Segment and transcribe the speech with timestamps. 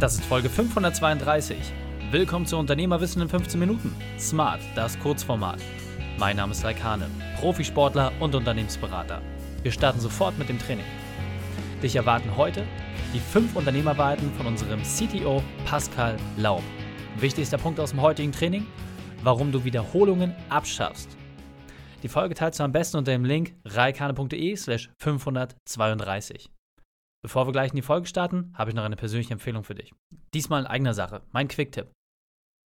[0.00, 1.56] Das ist Folge 532.
[2.10, 3.94] Willkommen zu Unternehmerwissen in 15 Minuten.
[4.18, 5.60] Smart, das Kurzformat.
[6.18, 7.08] Mein Name ist Raikane,
[7.38, 9.22] Profisportler und Unternehmensberater.
[9.62, 10.84] Wir starten sofort mit dem Training.
[11.80, 12.66] Dich erwarten heute
[13.14, 16.62] die fünf Unternehmerwahrheiten von unserem CTO Pascal Laub.
[17.20, 18.66] Wichtigster Punkt aus dem heutigen Training,
[19.22, 21.16] warum du Wiederholungen abschaffst.
[22.02, 26.50] Die Folge teilst du am besten unter dem Link reikane.de slash 532.
[27.24, 29.94] Bevor wir gleich in die Folge starten, habe ich noch eine persönliche Empfehlung für dich.
[30.34, 31.90] Diesmal in eigener Sache, mein Quick-Tipp.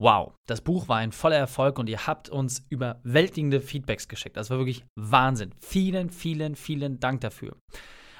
[0.00, 4.36] Wow, das Buch war ein voller Erfolg und ihr habt uns überwältigende Feedbacks geschickt.
[4.36, 5.52] Das war wirklich Wahnsinn.
[5.58, 7.56] Vielen, vielen, vielen Dank dafür.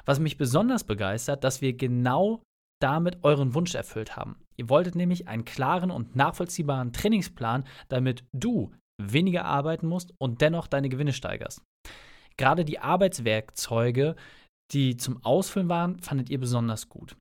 [0.03, 2.43] Was mich besonders begeistert, dass wir genau
[2.81, 4.35] damit euren Wunsch erfüllt haben.
[4.57, 10.67] Ihr wolltet nämlich einen klaren und nachvollziehbaren Trainingsplan, damit du weniger arbeiten musst und dennoch
[10.67, 11.61] deine Gewinne steigerst.
[12.35, 14.17] Gerade die Arbeitswerkzeuge,
[14.71, 17.15] die zum Ausfüllen waren, fandet ihr besonders gut.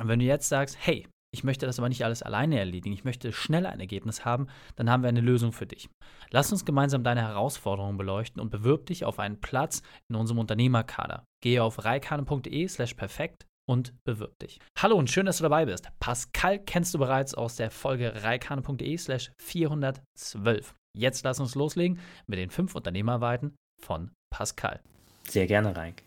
[0.00, 3.04] Und wenn du jetzt sagst, hey, ich möchte das aber nicht alles alleine erledigen, ich
[3.04, 5.88] möchte schnell ein Ergebnis haben, dann haben wir eine Lösung für dich.
[6.30, 11.24] Lass uns gemeinsam deine Herausforderungen beleuchten und bewirb dich auf einen Platz in unserem Unternehmerkader.
[11.42, 14.60] Gehe auf reikane.de slash perfekt und bewirb dich.
[14.78, 15.90] Hallo und schön, dass du dabei bist.
[15.98, 20.74] Pascal kennst du bereits aus der Folge reikane.de slash 412.
[20.96, 24.80] Jetzt lass uns loslegen mit den fünf Unternehmerweiten von Pascal.
[25.28, 26.04] Sehr gerne, Reik.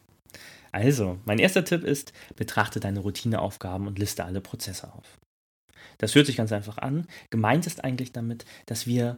[0.71, 5.17] Also, mein erster Tipp ist, betrachte deine Routineaufgaben und liste alle Prozesse auf.
[5.97, 7.07] Das hört sich ganz einfach an.
[7.29, 9.17] Gemeint ist eigentlich damit, dass wir,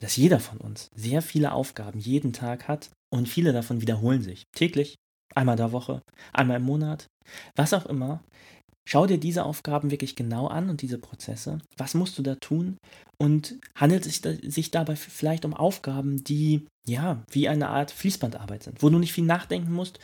[0.00, 4.44] dass jeder von uns sehr viele Aufgaben jeden Tag hat und viele davon wiederholen sich.
[4.54, 4.96] Täglich,
[5.34, 7.06] einmal der Woche, einmal im Monat,
[7.56, 8.22] was auch immer.
[8.88, 11.60] Schau dir diese Aufgaben wirklich genau an und diese Prozesse.
[11.76, 12.78] Was musst du da tun?
[13.18, 18.82] Und handelt es sich dabei vielleicht um Aufgaben, die ja wie eine Art Fließbandarbeit sind,
[18.82, 19.98] wo du nicht viel nachdenken musst,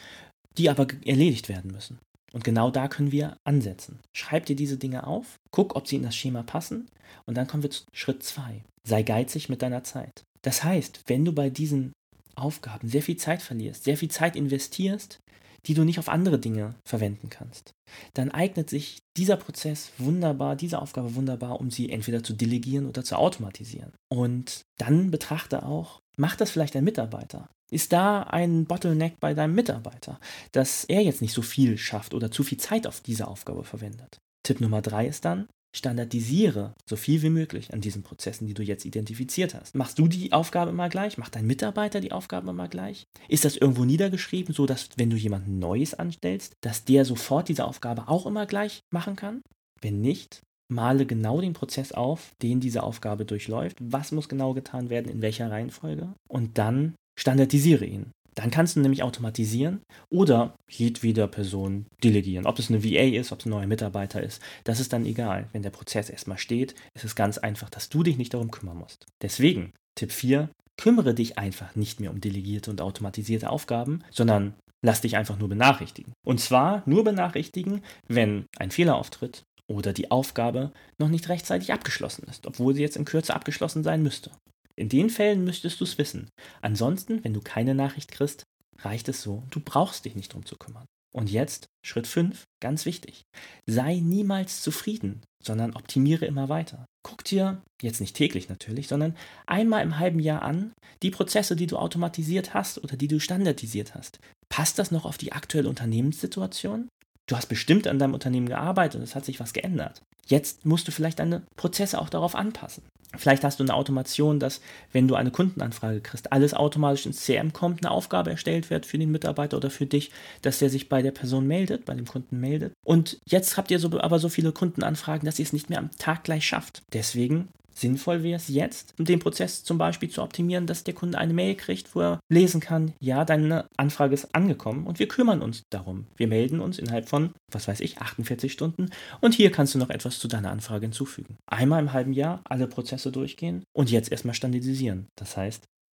[0.59, 1.99] die aber erledigt werden müssen.
[2.33, 4.01] Und genau da können wir ansetzen.
[4.13, 6.89] Schreib dir diese Dinge auf, guck, ob sie in das Schema passen
[7.27, 8.65] und dann kommen wir zu Schritt 2.
[8.83, 10.25] Sei geizig mit deiner Zeit.
[10.43, 11.93] Das heißt, wenn du bei diesen
[12.35, 15.21] Aufgaben sehr viel Zeit verlierst, sehr viel Zeit investierst,
[15.67, 17.75] die du nicht auf andere Dinge verwenden kannst,
[18.13, 23.05] dann eignet sich dieser Prozess wunderbar, diese Aufgabe wunderbar, um sie entweder zu delegieren oder
[23.05, 23.93] zu automatisieren.
[24.09, 27.49] Und dann betrachte auch, macht das vielleicht ein Mitarbeiter?
[27.71, 30.21] Ist da ein Bottleneck bei deinem Mitarbeiter,
[30.53, 34.19] dass er jetzt nicht so viel schafft oder zu viel Zeit auf diese Aufgabe verwendet?
[34.43, 38.63] Tipp Nummer drei ist dann, standardisiere so viel wie möglich an diesen Prozessen, die du
[38.63, 39.75] jetzt identifiziert hast.
[39.75, 41.19] Machst du die Aufgabe immer gleich?
[41.19, 43.07] Macht dein Mitarbeiter die Aufgabe immer gleich?
[43.29, 47.65] Ist das irgendwo niedergeschrieben, so dass wenn du jemanden Neues anstellst, dass der sofort diese
[47.65, 49.43] Aufgabe auch immer gleich machen kann?
[49.81, 50.43] Wenn nicht,
[50.75, 53.77] male genau den Prozess auf, den diese Aufgabe durchläuft.
[53.81, 56.13] Was muss genau getan werden, in welcher Reihenfolge?
[56.29, 58.11] Und dann standardisiere ihn.
[58.35, 59.81] Dann kannst du nämlich automatisieren
[60.11, 62.47] oder jedweder Person delegieren.
[62.47, 65.49] Ob es eine VA ist, ob es ein neuer Mitarbeiter ist, das ist dann egal.
[65.53, 68.79] Wenn der Prozess erstmal steht, ist es ganz einfach, dass du dich nicht darum kümmern
[68.79, 69.07] musst.
[69.23, 75.01] Deswegen, Tipp 4, kümmere dich einfach nicht mehr um delegierte und automatisierte Aufgaben, sondern lass
[75.01, 76.13] dich einfach nur benachrichtigen.
[76.27, 82.27] Und zwar nur benachrichtigen, wenn ein Fehler auftritt oder die Aufgabe noch nicht rechtzeitig abgeschlossen
[82.29, 84.31] ist, obwohl sie jetzt in Kürze abgeschlossen sein müsste.
[84.77, 86.29] In den Fällen müsstest du es wissen.
[86.61, 88.45] Ansonsten, wenn du keine Nachricht kriegst,
[88.79, 89.45] reicht es so.
[89.51, 90.87] Du brauchst dich nicht drum zu kümmern.
[91.15, 93.23] Und jetzt Schritt 5, ganz wichtig.
[93.67, 96.87] Sei niemals zufrieden, sondern optimiere immer weiter.
[97.05, 99.17] Guck dir, jetzt nicht täglich natürlich, sondern
[99.47, 100.73] einmal im halben Jahr an,
[101.05, 104.19] die Prozesse, die du automatisiert hast oder die du standardisiert hast.
[104.49, 106.89] Passt das noch auf die aktuelle Unternehmenssituation?
[107.27, 110.03] Du hast bestimmt an deinem Unternehmen gearbeitet und es hat sich was geändert.
[110.27, 112.83] Jetzt musst du vielleicht deine Prozesse auch darauf anpassen.
[113.17, 114.61] Vielleicht hast du eine Automation, dass,
[114.93, 118.99] wenn du eine Kundenanfrage kriegst, alles automatisch ins CM kommt, eine Aufgabe erstellt wird für
[118.99, 120.11] den Mitarbeiter oder für dich,
[120.43, 122.73] dass der sich bei der Person meldet, bei dem Kunden meldet.
[122.85, 125.91] Und jetzt habt ihr so, aber so viele Kundenanfragen, dass ihr es nicht mehr am
[125.99, 126.83] Tag gleich schafft.
[126.93, 131.35] Deswegen Sinnvoll wäre es jetzt, den Prozess zum Beispiel zu optimieren, dass der Kunde eine
[131.35, 135.63] Mail kriegt, wo er lesen kann, ja, deine Anfrage ist angekommen und wir kümmern uns
[135.71, 136.07] darum.
[136.17, 138.91] Wir melden uns innerhalb von, was weiß ich, 48 Stunden
[139.21, 141.37] und hier kannst du noch etwas zu deiner Anfrage hinzufügen.
[141.47, 145.07] Einmal im halben Jahr alle Prozesse durchgehen und jetzt erstmal standardisieren.
[145.17, 145.65] Das heißt,